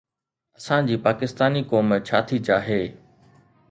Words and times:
اسان 0.59 0.87
جي 0.89 0.97
پاڪستاني 1.05 1.61
قوم 1.71 1.87
ڇا 2.07 2.19
ٿي 2.27 2.37
چاهي؟ 2.47 2.81